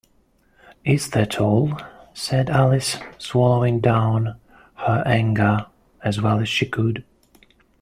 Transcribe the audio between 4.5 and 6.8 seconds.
her anger as well as she